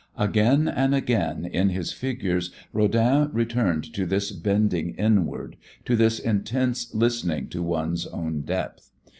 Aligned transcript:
Again 0.17 0.67
and 0.67 0.95
again 0.95 1.45
in 1.45 1.69
his 1.69 1.93
figures 1.93 2.49
Rodin 2.73 3.29
returned 3.33 3.83
to 3.93 4.07
this 4.07 4.31
bending 4.31 4.95
inward, 4.95 5.57
to 5.85 5.95
this 5.95 6.17
intense 6.17 6.91
listening 6.95 7.49
to 7.49 7.61
one's 7.61 8.07
own 8.07 8.41
depth. 8.41 8.89